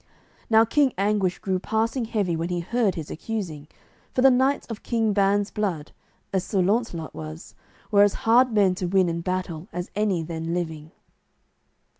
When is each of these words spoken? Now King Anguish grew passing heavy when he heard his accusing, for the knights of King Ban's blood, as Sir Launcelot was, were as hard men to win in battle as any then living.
Now 0.49 0.65
King 0.65 0.93
Anguish 0.97 1.37
grew 1.37 1.59
passing 1.59 2.05
heavy 2.05 2.35
when 2.35 2.49
he 2.49 2.59
heard 2.61 2.95
his 2.95 3.11
accusing, 3.11 3.67
for 4.11 4.23
the 4.23 4.31
knights 4.31 4.65
of 4.65 4.81
King 4.81 5.13
Ban's 5.13 5.51
blood, 5.51 5.91
as 6.33 6.43
Sir 6.43 6.59
Launcelot 6.63 7.13
was, 7.13 7.53
were 7.91 8.01
as 8.01 8.15
hard 8.25 8.51
men 8.51 8.73
to 8.81 8.87
win 8.87 9.07
in 9.09 9.21
battle 9.21 9.67
as 9.71 9.91
any 9.95 10.23
then 10.23 10.55
living. 10.55 10.89